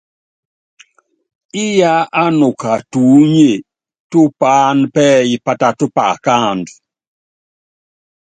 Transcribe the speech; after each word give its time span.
Íyá 1.65 1.93
ánuka 2.23 2.71
tuúnye 2.91 3.51
tú 4.09 4.19
paán 4.39 4.77
pɛ́ɛ́y 4.93 5.33
pátát 5.45 5.79
paakándɔ́. 5.95 6.75